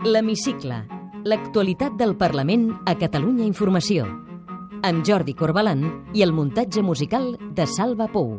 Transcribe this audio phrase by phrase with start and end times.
[0.00, 0.86] L'Hemicicle.
[1.28, 4.06] L'actualitat del Parlament a Catalunya Informació.
[4.80, 5.82] Amb Jordi Corbalan
[6.16, 8.38] i el muntatge musical de Salva Pou.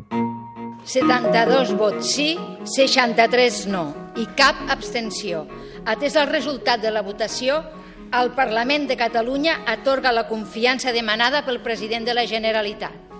[0.89, 2.31] 72 vots sí,
[2.65, 3.83] 63 no
[4.17, 5.43] i cap abstenció.
[5.85, 7.61] Atès el resultat de la votació,
[8.09, 13.10] el Parlament de Catalunya atorga la confiança demanada pel president de la Generalitat.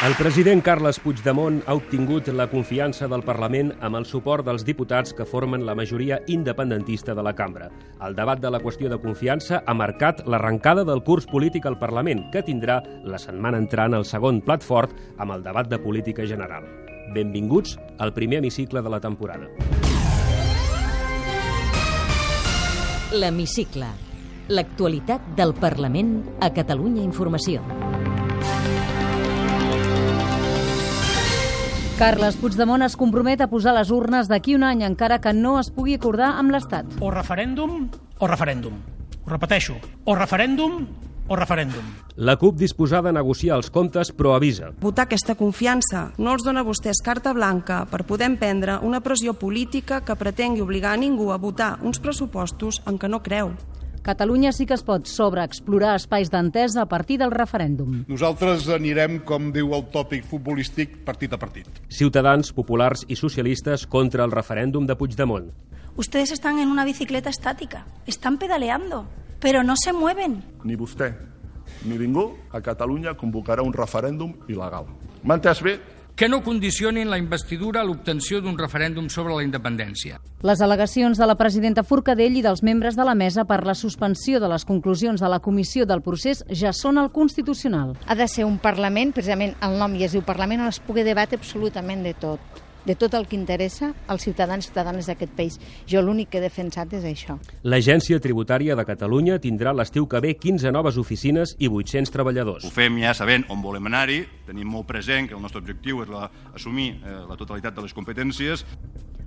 [0.00, 5.12] El president Carles Puigdemont ha obtingut la confiança del Parlament amb el suport dels diputats
[5.12, 7.68] que formen la majoria independentista de la cambra.
[8.00, 12.30] El debat de la qüestió de confiança ha marcat l'arrencada del curs polític al Parlament,
[12.32, 16.64] que tindrà la setmana entrant al segon plat fort amb el debat de política general.
[17.12, 19.52] Benvinguts al primer hemicicle de la temporada.
[23.12, 23.92] L'Hemicicle.
[24.48, 27.89] L'actualitat del Parlament a Catalunya Informació.
[32.00, 35.68] Carles Puigdemont es compromet a posar les urnes d'aquí un any encara que no es
[35.68, 36.94] pugui acordar amb l'Estat.
[37.04, 38.78] O referèndum o referèndum.
[39.26, 39.74] Ho repeteixo,
[40.08, 40.78] o referèndum
[41.28, 41.90] o referèndum.
[42.16, 44.70] La CUP disposada a negociar els comptes, però avisa.
[44.80, 49.36] Votar aquesta confiança no els dona a vostès carta blanca per poder emprendre una pressió
[49.36, 53.52] política que pretengui obligar a ningú a votar uns pressupostos en què no creu.
[54.02, 58.04] Catalunya sí que es pot sobreexplorar espais d'entesa a partir del referèndum.
[58.08, 61.68] Nosaltres anirem, com diu el tòpic futbolístic, partit a partit.
[61.88, 65.50] Ciutadans, populars i socialistes contra el referèndum de Puigdemont.
[65.96, 69.06] Ustedes están en una bicicleta estática, están pedaleando,
[69.38, 70.40] pero no se mueven.
[70.64, 71.12] Ni vostè
[71.84, 74.88] ni ningú a Catalunya convocarà un referèndum il·legal.
[75.24, 75.78] M'ha entès bé?
[76.16, 80.20] Que no condicionin la investidura a l'obtenció d'un referèndum sobre la independència.
[80.46, 84.40] Les al·legacions de la presidenta Forcadell i dels membres de la mesa per la suspensió
[84.40, 87.96] de les conclusions de la comissió del procés ja són al Constitucional.
[88.06, 91.04] Ha de ser un Parlament, precisament el nom ja es diu Parlament, on es pugui
[91.06, 95.58] debatre absolutament de tot de tot el que interessa als ciutadans i ciutadanes d'aquest país.
[95.88, 97.36] Jo l'únic que he defensat és això.
[97.62, 102.64] L'Agència Tributària de Catalunya tindrà l'estiu que ve 15 noves oficines i 800 treballadors.
[102.64, 106.10] Ho fem ja sabent on volem anar-hi, tenim molt present que el nostre objectiu és
[106.10, 108.64] la, assumir eh, la totalitat de les competències.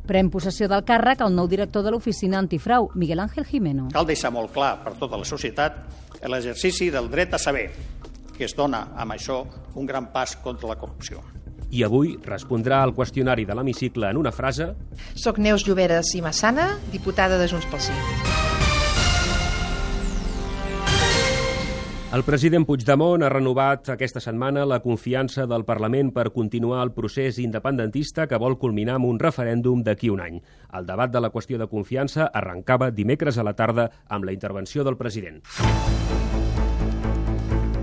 [0.07, 3.87] Pren possessió del càrrec el nou director de l'oficina antifrau, Miguel Ángel Jimeno.
[3.93, 5.79] Cal deixar molt clar per tota la societat
[6.27, 7.69] l'exercici del dret a saber,
[8.33, 9.43] que es dona amb això
[9.75, 11.23] un gran pas contra la corrupció
[11.73, 14.71] i avui respondrà al qüestionari de l'hemicicle en una frase...
[15.17, 17.97] Soc Neus Lloberes i Massana, diputada de Junts pel Sí.
[22.13, 27.39] El president Puigdemont ha renovat aquesta setmana la confiança del Parlament per continuar el procés
[27.41, 30.37] independentista que vol culminar amb un referèndum d'aquí un any.
[30.77, 34.85] El debat de la qüestió de confiança arrencava dimecres a la tarda amb la intervenció
[34.85, 35.41] del president.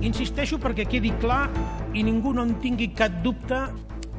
[0.00, 1.50] Insisteixo perquè quedi clar
[1.92, 3.58] i ningú no en tingui cap dubte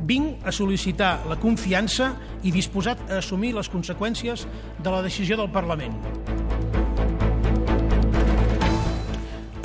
[0.06, 2.12] vinc a sol·licitar la confiança
[2.46, 4.46] i disposat a assumir les conseqüències
[4.78, 5.98] de la decisió del Parlament.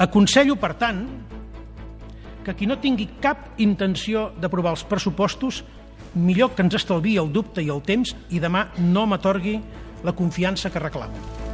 [0.00, 1.04] Aconsello, per tant,
[2.44, 5.64] que qui no tingui cap intenció d'aprovar els pressupostos,
[6.14, 9.58] millor que ens estalvi el dubte i el temps i demà no m'atorgui
[10.04, 11.45] la confiança que reclamo.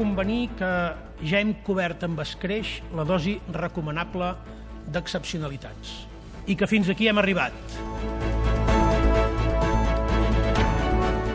[0.00, 0.72] Convenir que
[1.28, 4.32] ja hem cobert amb escreix la dosi recomanable
[4.90, 5.94] d'excepcionalitats
[6.48, 7.52] i que fins aquí hem arribat.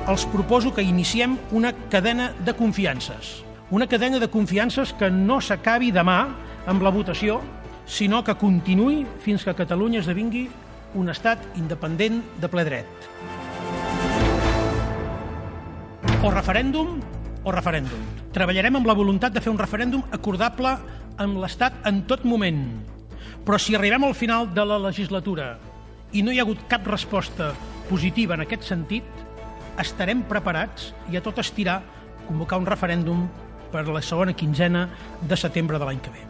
[0.09, 5.89] Els proposo que iniciem una cadena de confiances una cadena de confiances que no s'acabi
[5.93, 6.19] demà
[6.69, 7.39] amb la votació,
[7.89, 10.45] sinó que continuï fins que Catalunya esdevingui
[10.95, 13.09] un estat independent de ple dret.
[16.21, 17.01] O referèndum
[17.43, 18.25] o referèndum.
[18.35, 20.73] Treballarem amb la voluntat de fer un referèndum acordable
[21.23, 22.66] amb l'Estat en tot moment.
[23.47, 25.53] Però si arribem al final de la legislatura
[26.12, 27.53] i no hi ha hagut cap resposta
[27.88, 29.07] positiva en aquest sentit,
[29.79, 31.79] estarem preparats i a tot estirar
[32.28, 33.24] convocar un referèndum
[33.72, 34.90] per la segona quinzena
[35.24, 36.28] de setembre de l'any que ve.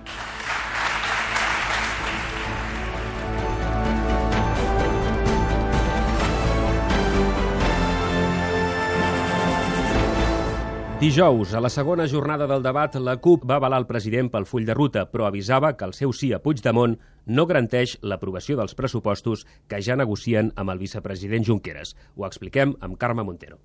[11.05, 14.66] Dijous, a la segona jornada del debat, la CUP va avalar el president pel full
[14.66, 16.96] de ruta, però avisava que el seu sí a Puigdemont
[17.37, 21.93] no garanteix l'aprovació dels pressupostos que ja negocien amb el vicepresident Junqueras.
[22.17, 23.61] Ho expliquem amb Carme Montero.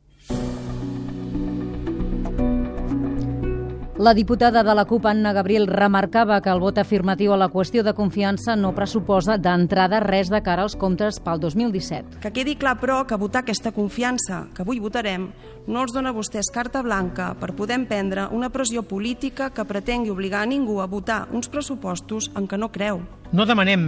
[4.01, 7.83] La diputada de la CUP, Anna Gabriel, remarcava que el vot afirmatiu a la qüestió
[7.85, 12.17] de confiança no pressuposa d'entrada res de cara als comptes pel 2017.
[12.23, 15.29] Que quedi clar, però, que votar aquesta confiança que avui votarem
[15.69, 20.17] no els dona a vostès carta blanca per poder emprendre una pressió política que pretengui
[20.17, 23.05] obligar a ningú a votar uns pressupostos en què no creu.
[23.37, 23.85] No demanem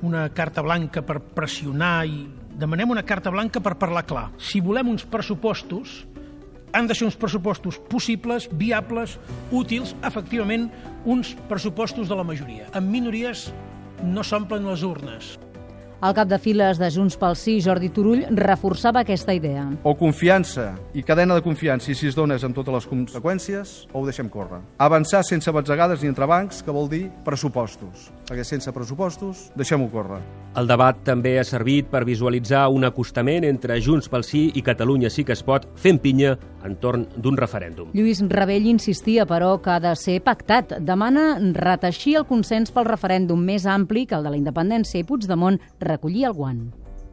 [0.00, 2.24] una carta blanca per pressionar i
[2.56, 4.30] demanem una carta blanca per parlar clar.
[4.40, 6.06] Si volem uns pressupostos,
[6.72, 9.18] Han de ser uns pressupostos possibles, viables,
[9.50, 10.70] útils, efectivament,
[11.04, 12.68] uns pressupostos de la majoria.
[12.72, 13.48] Amb minories
[14.04, 15.36] no s'omplen les urnes.
[16.00, 19.66] El cap de files de Junts pel Sí, Jordi Turull, reforçava aquesta idea.
[19.84, 24.00] O confiança i cadena de confiança i si es dones amb totes les conseqüències, o
[24.00, 24.62] ho deixem córrer.
[24.80, 28.08] Avançar sense batzegades ni entrebancs, que vol dir pressupostos.
[28.30, 30.20] Perquè sense pressupostos, deixem-ho córrer.
[30.60, 35.10] El debat també ha servit per visualitzar un acostament entre Junts pel Sí i Catalunya
[35.10, 36.36] sí que es pot fent pinya
[36.66, 37.90] entorn d'un referèndum.
[37.90, 40.76] Lluís Rebell insistia, però, que ha de ser pactat.
[40.78, 45.58] Demana reteixir el consens pel referèndum més ampli que el de la independència i Puigdemont
[45.82, 46.68] recollir el guant.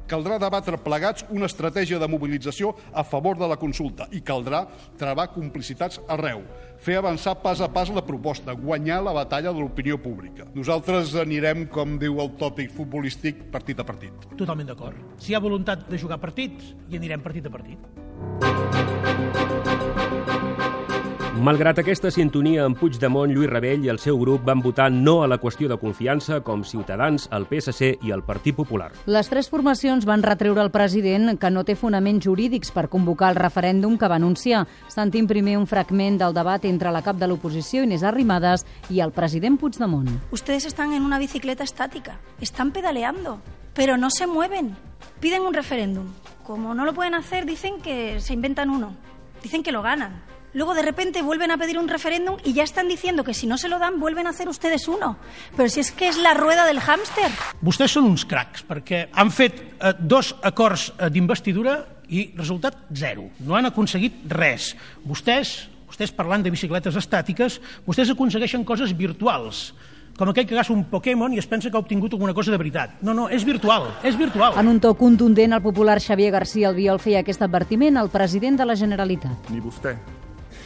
[0.08, 4.62] Caldrà debatre plegats una estratègia de mobilització a favor de la consulta i caldrà
[5.00, 6.46] travar complicitats arreu,
[6.80, 10.48] fer avançar pas a pas la proposta, guanyar la batalla de l'opinió pública.
[10.56, 14.32] Nosaltres anirem, com diu el tòpic futbolístic, partit a partit.
[14.40, 14.96] Totalment d'acord.
[15.20, 17.80] Si hi ha voluntat de jugar partits, hi anirem partit a partit.
[21.38, 25.28] Malgrat aquesta sintonia amb Puigdemont, Lluís Rebell i el seu grup van votar no a
[25.30, 28.88] la qüestió de confiança com Ciutadans, el PSC i el Partit Popular.
[29.06, 33.38] Les tres formacions van retreure al president que no té fonaments jurídics per convocar el
[33.38, 34.64] referèndum que va anunciar.
[34.90, 39.14] Sentim primer un fragment del debat entre la cap de l'oposició, Inés Arrimadas, i el
[39.14, 40.10] president Puigdemont.
[40.32, 43.38] Ustedes están en una bicicleta estática, están pedaleando,
[43.76, 44.76] pero no se mueven.
[45.20, 46.08] Piden un referéndum.
[46.44, 48.96] Como no lo pueden hacer, dicen que se inventan uno.
[49.44, 50.24] Dicen que lo ganan.
[50.58, 53.60] Luego de repente vuelven a pedir un referéndum y ya están diciendo que si no
[53.60, 55.18] se lo dan vuelven a hacer ustedes uno.
[55.56, 57.30] Pero si es que es la rueda del hámster.
[57.62, 61.78] Vostès són uns cracs, perquè han fet eh, dos acords eh, d'investidura
[62.10, 63.28] i resultat zero.
[63.46, 64.72] No han aconseguit res.
[65.06, 69.68] Vostès, vostès parlant de bicicletes estàtiques, vostès aconsegueixen coses virtuals
[70.18, 72.58] com aquell que agafa un Pokémon i es pensa que ha obtingut alguna cosa de
[72.58, 72.98] veritat.
[73.06, 74.58] No, no, és virtual, és virtual.
[74.58, 78.66] En un to contundent, el popular Xavier García Albiol feia aquest advertiment al president de
[78.66, 79.52] la Generalitat.
[79.54, 80.00] Ni vostè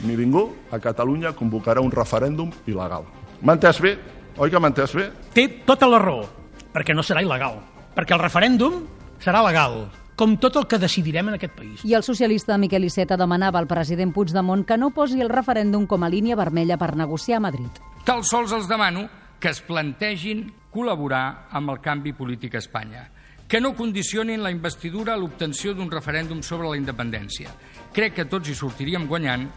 [0.06, 3.06] ni ningú a Catalunya convocarà un referèndum il·legal.
[3.42, 3.95] M'ha entès bé?
[4.38, 5.09] Oi que m'ha entès bé?
[5.33, 6.25] Té tota la raó,
[6.74, 7.59] perquè no serà il·legal.
[7.95, 8.86] Perquè el referèndum
[9.21, 11.81] serà legal, com tot el que decidirem en aquest país.
[11.86, 16.04] I el socialista Miquel Iceta demanava al president Puigdemont que no posi el referèndum com
[16.04, 17.81] a línia vermella per negociar a Madrid.
[18.06, 19.07] Tal sols els demano
[19.42, 23.07] que es plantegin col·laborar amb el canvi polític a Espanya,
[23.50, 27.51] que no condicionin la investidura a l'obtenció d'un referèndum sobre la independència.
[27.92, 29.50] Crec que tots hi sortiríem guanyant,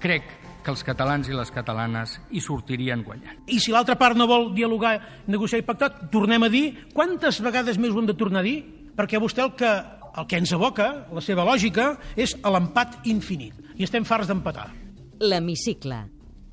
[0.00, 0.26] crec
[0.64, 3.40] que els catalans i les catalanes hi sortirien guanyant.
[3.48, 4.98] I si l'altra part no vol dialogar,
[5.30, 8.60] negociar i pactar, tornem a dir quantes vegades més ho hem de tornar a dir?
[8.96, 13.56] Perquè vostè el que, el que ens evoca, la seva lògica, és l'empat infinit.
[13.76, 14.68] I estem farts d'empatar.
[15.20, 16.02] L'hemicicle.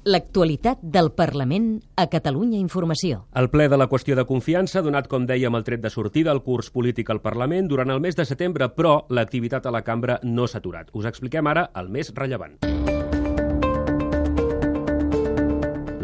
[0.07, 3.25] L'actualitat del Parlament a Catalunya Informació.
[3.35, 6.31] El ple de la qüestió de confiança ha donat, com dèiem, el tret de sortida
[6.31, 10.21] al curs polític al Parlament durant el mes de setembre, però l'activitat a la cambra
[10.23, 10.93] no s'ha aturat.
[10.95, 12.55] Us expliquem ara el més rellevant.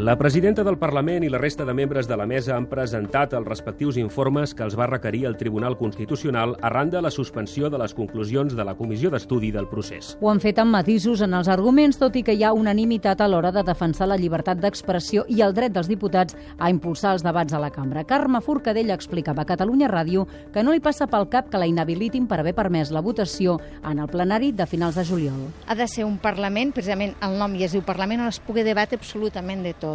[0.03, 3.45] La presidenta del Parlament i la resta de membres de la mesa han presentat els
[3.47, 7.94] respectius informes que els va requerir el Tribunal Constitucional arran de la suspensió de les
[7.95, 10.17] conclusions de la Comissió d'Estudi del procés.
[10.19, 13.29] Ho han fet amb matisos en els arguments, tot i que hi ha unanimitat a
[13.31, 17.55] l'hora de defensar la llibertat d'expressió i el dret dels diputats a impulsar els debats
[17.55, 18.03] a la cambra.
[18.03, 22.27] Carme Forcadell explicava a Catalunya Ràdio que no li passa pel cap que la inhabilitin
[22.27, 25.48] per haver permès la votació en el plenari de finals de juliol.
[25.63, 28.67] Ha de ser un Parlament, precisament el nom ja es diu Parlament, on es pugui
[28.67, 29.92] debatre absolutament de tot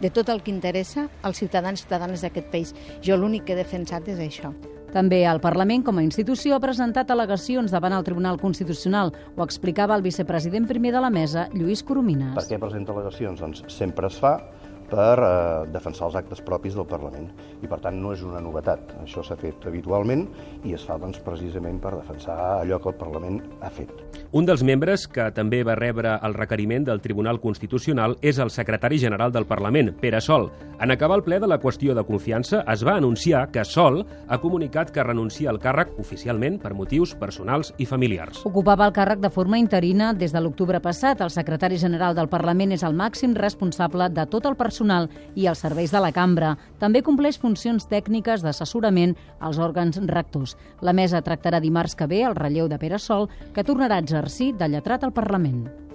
[0.00, 2.74] de tot el que interessa als ciutadans i ciutadanes d'aquest país.
[3.02, 4.52] Jo l'únic que he defensat és això.
[4.92, 9.12] També el Parlament, com a institució, ha presentat al·legacions davant el Tribunal Constitucional.
[9.36, 12.32] Ho explicava el vicepresident primer de la mesa, Lluís Coromines.
[12.38, 13.42] Per què presenta al·legacions?
[13.44, 14.38] Doncs sempre es fa
[14.88, 17.28] per eh, defensar els actes propis del Parlament.
[17.60, 18.96] I, per tant, no és una novetat.
[19.02, 20.24] Això s'ha fet habitualment
[20.64, 24.17] i es fa doncs, precisament per defensar allò que el Parlament ha fet.
[24.30, 28.98] Un dels membres que també va rebre el requeriment del Tribunal Constitucional és el secretari
[29.00, 30.50] general del Parlament, Pere Sol.
[30.78, 34.38] En acabar el ple de la qüestió de confiança, es va anunciar que Sol ha
[34.38, 38.42] comunicat que renuncia al càrrec oficialment per motius personals i familiars.
[38.44, 41.24] Ocupava el càrrec de forma interina des de l'octubre passat.
[41.24, 45.64] El secretari general del Parlament és el màxim responsable de tot el personal i els
[45.64, 46.52] serveis de la cambra.
[46.78, 50.58] També compleix funcions tècniques d'assessorament als òrgans rectors.
[50.84, 54.54] La mesa tractarà dimarts que ve el relleu de Pere Sol, que tornarà a exercir
[54.58, 55.87] de lletrat al Parlament.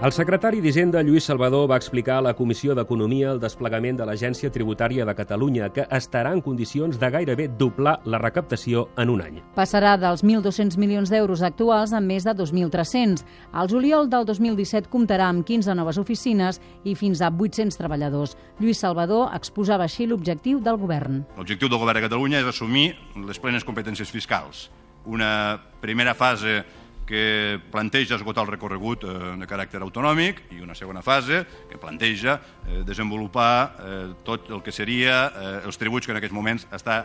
[0.00, 4.48] El secretari d'Hisenda, Lluís Salvador, va explicar a la Comissió d'Economia el desplegament de l'Agència
[4.48, 9.36] Tributària de Catalunya, que estarà en condicions de gairebé doblar la recaptació en un any.
[9.58, 13.26] Passarà dels 1.200 milions d'euros actuals a més de 2.300.
[13.52, 18.38] Al juliol del 2017 comptarà amb 15 noves oficines i fins a 800 treballadors.
[18.56, 21.26] Lluís Salvador exposava així l'objectiu del govern.
[21.36, 22.94] L'objectiu del govern de Catalunya és assumir
[23.28, 24.70] les plenes competències fiscals
[25.04, 26.64] una primera fase
[27.10, 32.36] que planteja esgotar el recorregut eh, de caràcter autonòmic i una segona fase que planteja
[32.38, 35.18] eh, desenvolupar eh, tot el que seria
[35.66, 37.00] els tributs que en aquests moments està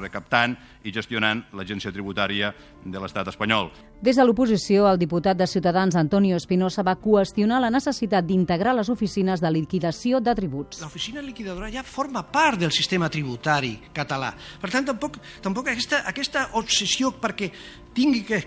[0.00, 2.50] recaptant i gestionant l'agència tributària
[2.82, 3.70] de l'estat espanyol.
[4.02, 8.90] Des de l'oposició, el diputat de Ciutadans Antonio Espinosa va qüestionar la necessitat d'integrar les
[8.92, 10.82] oficines de liquidació de tributs.
[10.82, 14.34] L'oficina liquidadora ja forma part del sistema tributari català.
[14.60, 17.52] Per tant, tampoc, tampoc aquesta, aquesta obsessió perquè
[17.96, 18.44] tingui que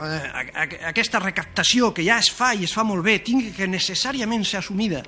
[0.00, 4.44] eh, aquesta recaptació que ja es fa i es fa molt bé tingui que necessàriament
[4.44, 5.02] ser assumida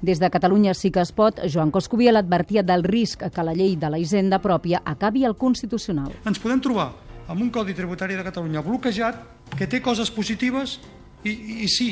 [0.00, 3.74] des de Catalunya sí que es pot, Joan Coscubiel advertia del risc que la llei
[3.76, 6.12] de la hisenda pròpia acabi al Constitucional.
[6.24, 6.92] Ens podem trobar
[7.26, 9.18] amb un codi tributari de Catalunya bloquejat
[9.58, 10.78] que té coses positives
[11.24, 11.90] i, i, i sí,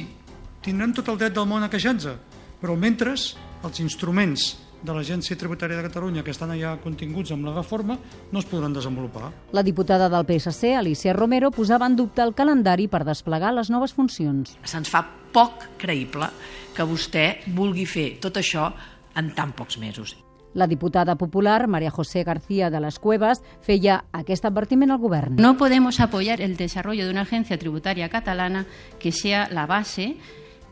[0.63, 2.15] tindrem tot el dret del món a queixar-nos,
[2.61, 4.55] però mentre els instruments
[4.87, 7.99] de l'Agència Tributària de Catalunya que estan allà continguts amb la reforma
[8.33, 9.33] no es podran desenvolupar.
[9.53, 13.97] La diputada del PSC, Alicia Romero, posava en dubte el calendari per desplegar les noves
[13.97, 14.57] funcions.
[14.65, 15.03] Se'ns fa
[15.35, 16.31] poc creïble
[16.77, 17.27] que vostè
[17.57, 18.71] vulgui fer tot això
[19.17, 20.17] en tan pocs mesos.
[20.57, 25.37] La diputada popular, María José García de las Cuevas, feia aquest advertiment al govern.
[25.37, 28.65] No podemos apoyar el desarrollo de una agencia tributaria catalana
[28.99, 30.17] que sea la base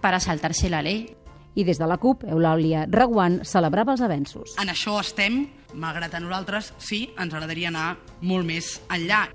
[0.01, 1.17] para saltarse la ley
[1.55, 4.57] i des de la CUP, Eulàlia Reguant celebrava els avenços.
[4.63, 5.45] En això estem,
[5.75, 9.27] malgrat a nosaltres, sí, ens agradaria anar molt més enllà.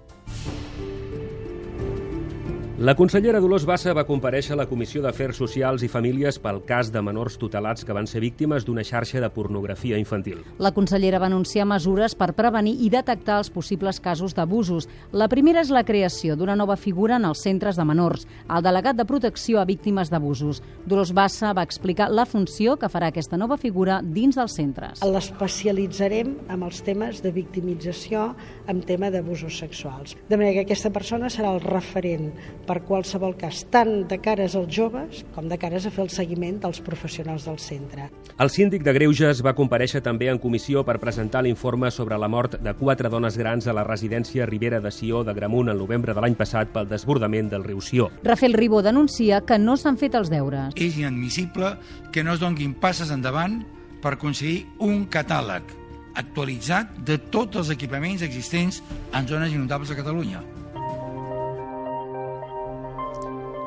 [2.80, 6.88] La consellera Dolors Bassa va compareixer a la Comissió d'Afers Socials i Famílies pel cas
[6.94, 10.46] de menors tutelats que van ser víctimes d'una xarxa de pornografia infantil.
[10.64, 14.88] La consellera va anunciar mesures per prevenir i detectar els possibles casos d'abusos.
[15.12, 18.96] La primera és la creació d'una nova figura en els centres de menors, el delegat
[18.96, 20.64] de protecció a víctimes d'abusos.
[20.88, 25.04] Dolors Bassa va explicar la funció que farà aquesta nova figura dins dels centres.
[25.04, 28.30] L'especialitzarem amb els temes de victimització,
[28.72, 30.16] amb tema d'abusos sexuals.
[30.32, 32.32] De manera que aquesta persona serà el referent
[32.70, 36.60] per qualsevol cas, tant de cares als joves com de cares a fer el seguiment
[36.62, 38.10] dels professionals del centre.
[38.38, 42.60] El síndic de Greuges va compareixer també en comissió per presentar l'informe sobre la mort
[42.62, 46.22] de quatre dones grans a la residència Ribera de Sió de Gramunt el novembre de
[46.22, 48.12] l'any passat pel desbordament del riu Sió.
[48.24, 50.78] Rafael Ribó denuncia que no s'han fet els deures.
[50.78, 51.74] És inadmissible
[52.14, 53.64] que no es donguin passes endavant
[54.04, 55.76] per aconseguir un catàleg
[56.20, 58.84] actualitzat de tots els equipaments existents
[59.14, 60.46] en zones inundables de Catalunya.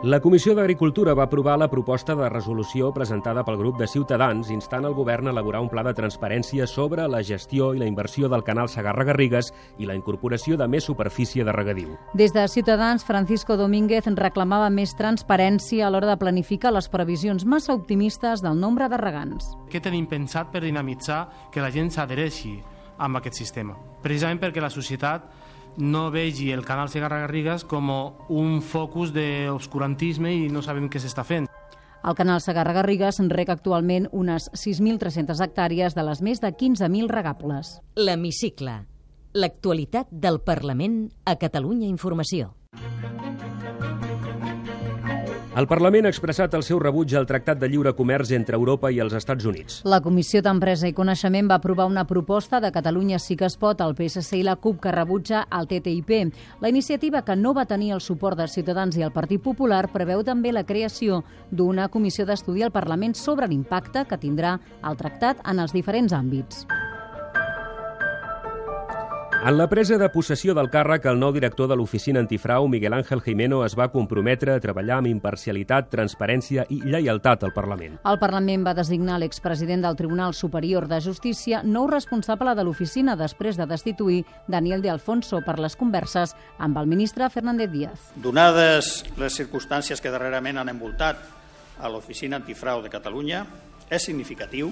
[0.05, 4.83] La Comissió d'Agricultura va aprovar la proposta de resolució presentada pel grup de Ciutadans instant
[4.89, 8.43] el govern a elaborar un pla de transparència sobre la gestió i la inversió del
[8.43, 11.95] canal Sagarra-Garrigues i la incorporació de més superfície de regadiu.
[12.19, 17.71] Des de Ciutadans, Francisco Domínguez reclamava més transparència a l'hora de planificar les previsions massa
[17.79, 19.55] optimistes del nombre de regants.
[19.71, 22.57] Què tenim pensat per dinamitzar que la gent s'adhereixi
[22.99, 23.79] amb aquest sistema?
[24.03, 25.31] Precisament perquè la societat
[25.77, 27.91] no vegi el canal Segarra-Garrigues com
[28.29, 31.49] un focus d'obscurantisme i no sabem què s'està fent.
[32.03, 37.77] El canal Segarra-Garrigues reg actualment unes 6.300 hectàrees de les més de 15.000 regables.
[37.95, 38.81] L'Hemicicle.
[39.39, 42.53] L'actualitat del Parlament a Catalunya Informació.
[45.53, 49.03] El Parlament ha expressat el seu rebuig al Tractat de Lliure Comerç entre Europa i
[49.05, 49.83] els Estats Units.
[49.85, 53.83] La Comissió d'Empresa i Coneixement va aprovar una proposta de Catalunya sí que es pot
[53.85, 56.33] al PSC i la CUP que rebutja el TTIP.
[56.65, 60.25] La iniciativa, que no va tenir el suport de Ciutadans i el Partit Popular, preveu
[60.25, 65.61] també la creació d'una comissió d'estudi al Parlament sobre l'impacte que tindrà el tractat en
[65.61, 66.65] els diferents àmbits.
[69.45, 73.19] En la presa de possessió del càrrec, el nou director de l'oficina antifrau, Miguel Ángel
[73.25, 77.97] Jimeno, es va comprometre a treballar amb imparcialitat, transparència i lleialtat al Parlament.
[78.07, 83.59] El Parlament va designar l'expresident del Tribunal Superior de Justícia nou responsable de l'oficina després
[83.59, 88.13] de destituir Daniel de Alfonso per les converses amb el ministre Fernández Díaz.
[88.15, 91.19] Donades les circumstàncies que darrerament han envoltat
[91.83, 93.43] a l'oficina antifrau de Catalunya,
[93.91, 94.71] és significatiu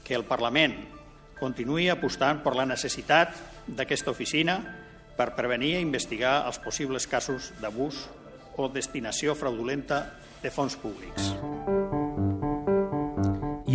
[0.00, 0.78] que el Parlament
[1.36, 4.60] continuï apostant per la necessitat d'aquesta oficina
[5.16, 8.04] per prevenir i investigar els possibles casos d'abús
[8.56, 10.04] o destinació fraudulenta
[10.42, 11.85] de fons públics.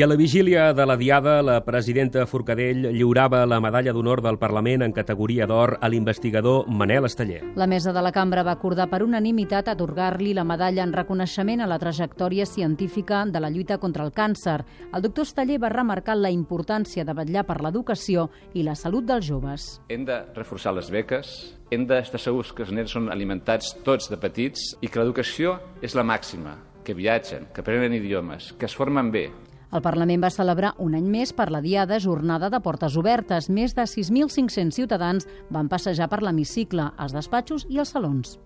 [0.01, 4.39] I a la vigília de la Diada, la presidenta Forcadell lliurava la medalla d'honor del
[4.41, 7.43] Parlament en categoria d'or a l'investigador Manel Esteller.
[7.53, 11.67] La mesa de la cambra va acordar per unanimitat atorgar-li la medalla en reconeixement a
[11.69, 14.63] la trajectòria científica de la lluita contra el càncer.
[14.89, 19.29] El doctor Esteller va remarcar la importància de vetllar per l'educació i la salut dels
[19.29, 19.69] joves.
[19.87, 21.35] Hem de reforçar les beques,
[21.69, 25.93] hem d'estar segurs que els nens són alimentats tots de petits i que l'educació és
[25.93, 29.27] la màxima, que viatgen, que aprenen idiomes, que es formen bé,
[29.71, 33.49] El Parlament va celebrar un any més per la Diada Jornada de Portes Obertes.
[33.49, 38.37] Més de 6.500 ciutadans van passejar per l'hemicicle, els despatxos i els salons.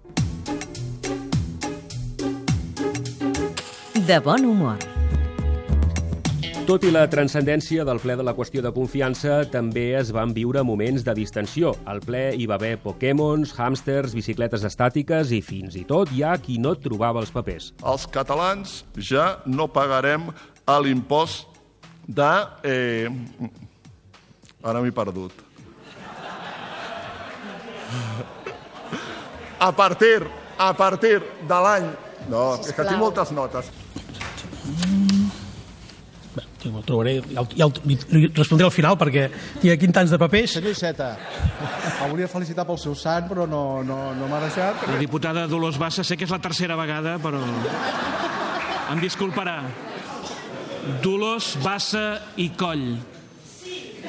[4.06, 4.95] De bon humor.
[6.66, 10.64] Tot i la transcendència del ple de la qüestió de confiança, també es van viure
[10.66, 11.76] moments de distensió.
[11.86, 16.34] Al ple hi va haver Pokémons, hàmsters, bicicletes estàtiques i fins i tot hi ha
[16.42, 17.70] qui no trobava els papers.
[17.86, 20.32] Els catalans ja no pagarem
[20.82, 21.62] l'impost
[22.10, 22.34] de...
[22.66, 23.14] Eh...
[24.66, 25.46] Ara m'he perdut.
[29.62, 30.26] A partir,
[30.58, 31.92] a partir de l'any...
[32.26, 33.70] No, és que tinc moltes notes.
[36.66, 39.28] Sí, ho trobaré, ja, el, ja el, li, li respondré al final perquè
[39.62, 40.56] tinc aquí tants de papers.
[40.58, 41.12] Senyor Iceta,
[42.02, 44.88] el volia felicitar pel seu sant, però no, no, no m'ha deixat.
[44.90, 47.44] La diputada Dolors Bassa, sé que és la tercera vegada, però
[48.96, 49.60] em disculparà.
[51.06, 52.08] Dolors Bassa
[52.42, 52.88] i Coll.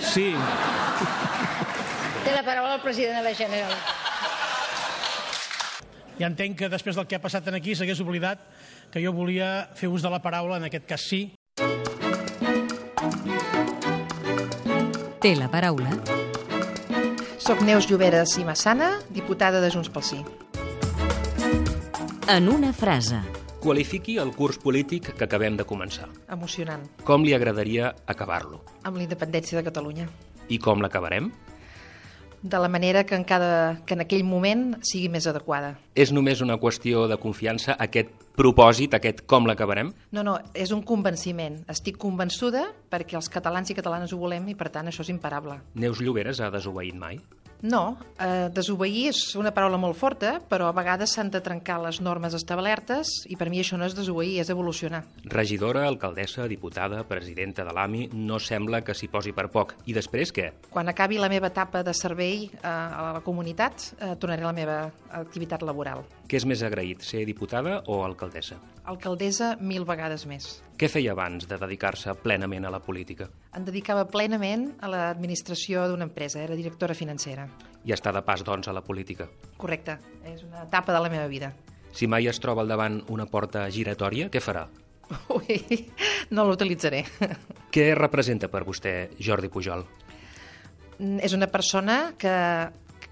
[0.01, 0.31] Sí.
[2.25, 4.05] Té la paraula el president de la Generalitat.
[6.17, 8.41] Ja entenc que després del que ha passat en aquí s'hagués oblidat
[8.89, 11.27] que jo volia fer ús de la paraula, en aquest cas sí.
[15.27, 15.91] Té la paraula.
[17.43, 20.21] Soc Neus Lloberes i Massana, diputada de Junts pel Sí.
[22.31, 23.19] En una frase.
[23.59, 26.07] Qualifiqui el curs polític que acabem de començar.
[26.31, 26.85] Emocionant.
[27.03, 28.63] Com li agradaria acabar-lo?
[28.85, 30.07] Amb la independència de Catalunya.
[30.47, 31.33] I com l'acabarem?
[32.43, 35.75] De la manera que en, cada, que en aquell moment sigui més adequada.
[35.95, 39.95] És només una qüestió de confiança aquest propòsit, aquest com l'acabarem?
[40.13, 41.63] No, no, és un convenciment.
[41.73, 45.59] Estic convençuda perquè els catalans i catalanes ho volem i, per tant, això és imparable.
[45.75, 47.21] Neus Lloberes ha desobeït mai?
[47.63, 52.01] No, eh, desobeir és una paraula molt forta, però a vegades s'han de trencar les
[52.05, 55.05] normes establertes i per mi això no és desobeir, és evolucionar.
[55.25, 59.75] Regidora, alcaldessa, diputada, presidenta de l'AMI, no sembla que s'hi posi per poc.
[59.87, 60.51] I després què?
[60.71, 64.57] Quan acabi la meva etapa de servei eh, a la comunitat, eh, tornaré a la
[64.57, 64.79] meva
[65.23, 66.05] activitat laboral.
[66.27, 68.61] Què és més agraït, ser diputada o alcaldessa?
[68.85, 70.57] Alcaldessa mil vegades més.
[70.77, 73.31] Què feia abans de dedicar-se plenament a la política?
[73.57, 77.47] Em dedicava plenament a l'administració d'una empresa, era directora financera.
[77.89, 79.25] I està de pas, doncs, a la política.
[79.57, 79.95] Correcte,
[80.29, 81.49] és una etapa de la meva vida.
[81.97, 84.67] Si mai es troba al davant una porta giratòria, què farà?
[85.39, 85.57] Ui,
[86.37, 87.07] no l'utilitzaré.
[87.73, 89.87] Què representa per vostè Jordi Pujol?
[91.25, 92.37] És una persona que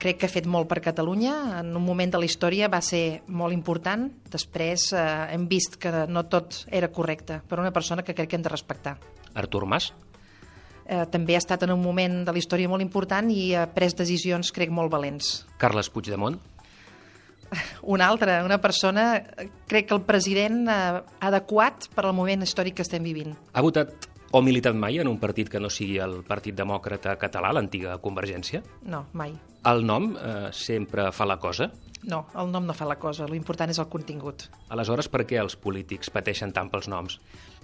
[0.04, 1.34] crec que ha fet molt per Catalunya.
[1.62, 4.10] En un moment de la història va ser molt important.
[4.30, 8.36] Després eh, hem vist que no tot era correcte, però una persona que crec que
[8.36, 8.98] hem de respectar.
[9.34, 9.92] Artur Mas?
[10.84, 13.96] Eh, també ha estat en un moment de la història molt important i ha pres
[13.96, 15.38] decisions, crec, molt valents.
[15.62, 16.36] Carles Puigdemont?
[17.94, 19.22] Una altra, una persona,
[19.70, 23.32] crec que el president eh, adequat per al moment històric que estem vivint.
[23.54, 27.52] Ha votat o militat mai en un partit que no sigui el Partit Demòcrata Català,
[27.54, 28.64] l'antiga Convergència?
[28.82, 29.36] No, mai.
[29.70, 31.70] El nom eh, sempre fa la cosa?
[32.04, 34.48] No, el nom no fa la cosa, l'important és el contingut.
[34.74, 37.16] Aleshores, per què els polítics pateixen tant pels noms?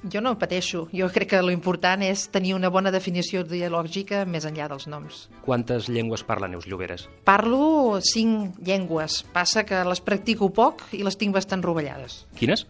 [0.09, 0.87] Jo no pateixo.
[0.97, 5.27] Jo crec que l'important és tenir una bona definició dialògica més enllà dels noms.
[5.45, 7.05] Quantes llengües parla Neus Lloberes?
[7.29, 9.25] Parlo cinc llengües.
[9.35, 12.23] Passa que les practico poc i les tinc bastant rovellades.
[12.39, 12.65] Quines?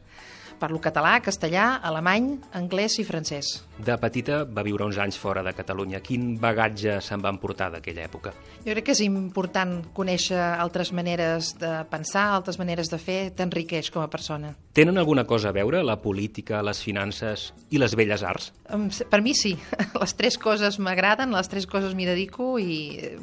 [0.61, 3.55] Parlo català, castellà, alemany, anglès i francès.
[3.81, 6.03] De petita va viure uns anys fora de Catalunya.
[6.05, 8.35] Quin bagatge se'n va emportar d'aquella època?
[8.67, 13.89] Jo crec que és important conèixer altres maneres de pensar, altres maneres de fer, t'enriqueix
[13.95, 14.53] com a persona.
[14.77, 18.51] Tenen alguna cosa a veure la política, les finances i les belles arts?
[19.09, 19.55] Per mi sí.
[20.01, 22.77] Les tres coses m'agraden, les tres coses m'hi dedico i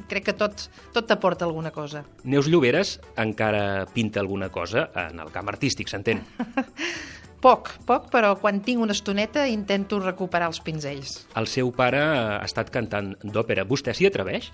[0.09, 2.03] crec que tot, tot t'aporta alguna cosa.
[2.25, 6.25] Neus Lloberes encara pinta alguna cosa en el camp artístic, s'entén?
[7.41, 11.19] Poc, poc, però quan tinc una estoneta intento recuperar els pinzells.
[11.37, 13.65] El seu pare ha estat cantant d'òpera.
[13.69, 14.49] Vostè s'hi atreveix?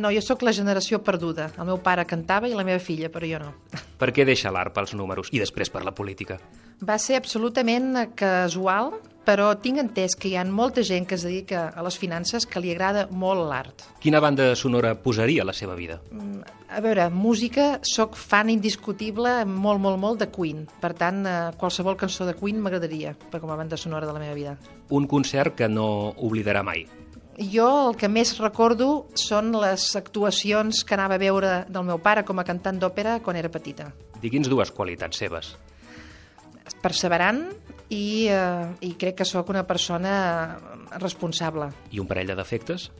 [0.00, 1.50] No, jo sóc la generació perduda.
[1.58, 3.54] El meu pare cantava i la meva filla, però jo no.
[4.00, 6.38] Per què deixa l'art pels números i després per la política?
[6.84, 8.94] Va ser absolutament casual,
[9.26, 12.60] però tinc entès que hi ha molta gent que es dedica a les finances que
[12.62, 13.84] li agrada molt l'art.
[14.00, 16.00] Quina banda sonora posaria a la seva vida?
[16.70, 20.66] A veure, música, sóc fan indiscutible molt, molt, molt de Queen.
[20.80, 24.22] Per tant, eh, qualsevol cançó de Queen m'agradaria per com a banda sonora de la
[24.22, 24.56] meva vida.
[24.88, 26.86] Un concert que no oblidarà mai.
[27.40, 32.24] Jo el que més recordo són les actuacions que anava a veure del meu pare
[32.28, 33.92] com a cantant d'òpera quan era petita.
[34.20, 35.54] Digui'ns dues qualitats seves.
[36.80, 37.42] Perseverant
[37.90, 40.58] i, eh, i crec que sóc una persona
[40.98, 41.70] responsable.
[41.90, 42.90] I un parell de defectes?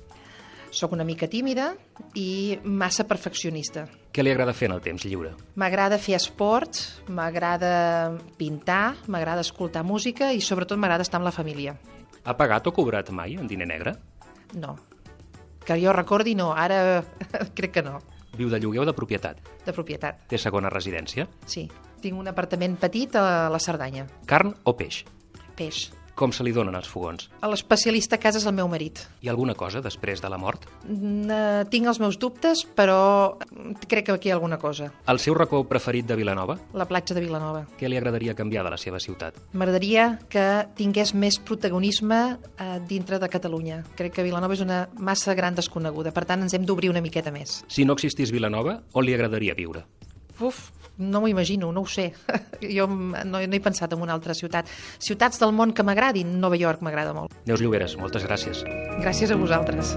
[0.70, 1.72] Sóc una mica tímida
[2.14, 3.88] i massa perfeccionista.
[4.14, 5.32] Què li agrada fer en el temps lliure?
[5.58, 6.78] M'agrada fer esport,
[7.10, 11.74] m'agrada pintar, m'agrada escoltar música i sobretot m'agrada estar amb la família.
[12.22, 13.96] Ha pagat o cobrat mai en diner negre?
[14.54, 14.76] No.
[15.66, 16.52] Que jo recordi, no.
[16.54, 17.02] Ara
[17.56, 17.98] crec que no.
[18.38, 19.40] Viu de lloguer o de propietat?
[19.66, 21.26] De propietat, Té segona residència?
[21.46, 21.68] sí.
[22.00, 24.06] Tinc un apartament petit a la Cerdanya.
[24.26, 25.04] Carn o peix?
[25.56, 25.88] Peix.
[26.20, 27.30] Com se li donen els fogons?
[27.48, 28.98] L'especialista a casa és el meu marit.
[29.24, 30.66] Hi ha alguna cosa després de la mort?
[30.84, 33.38] Eh, tinc els meus dubtes, però
[33.88, 34.90] crec que aquí hi ha alguna cosa.
[35.08, 36.58] El seu racó preferit de Vilanova?
[36.76, 37.62] La platja de Vilanova.
[37.80, 39.38] Què li agradaria canviar de la seva ciutat?
[39.54, 40.44] M'agradaria que
[40.76, 43.80] tingués més protagonisme eh, dintre de Catalunya.
[43.96, 47.32] Crec que Vilanova és una massa gran desconeguda, per tant ens hem d'obrir una miqueta
[47.32, 47.62] més.
[47.72, 49.86] Si no existís Vilanova, on li agradaria viure?
[50.40, 50.68] Uf,
[51.00, 52.12] no m'ho imagino, no ho sé.
[52.76, 54.68] jo no, no he pensat en una altra ciutat.
[55.00, 57.34] Ciutats del món que m'agradin, Nova York m'agrada molt.
[57.48, 58.64] Neus Lloberes, moltes gràcies.
[59.00, 59.96] Gràcies a vosaltres.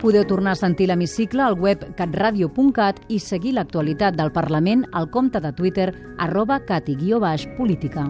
[0.00, 5.44] Podeu tornar a sentir l'hemicicle al web catradio.cat i seguir l'actualitat del Parlament al compte
[5.44, 8.08] de Twitter arroba cati-política.